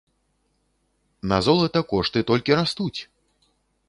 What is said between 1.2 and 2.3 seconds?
На золата кошты